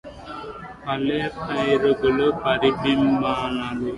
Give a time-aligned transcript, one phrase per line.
[0.85, 3.89] పల్లె పైరుగాలి పరిరంభణమ్ములు